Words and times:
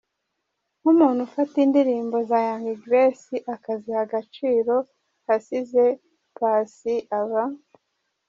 nkumuntu 0.79 1.19
ufata 1.27 1.55
indirimbo 1.65 2.15
za 2.29 2.37
Young 2.47 2.67
Grace 2.83 3.35
akaziha 3.55 3.99
agaciro 4.05 4.75
assize 5.33 5.85
Paccy 6.37 6.95
aba. 7.19 7.43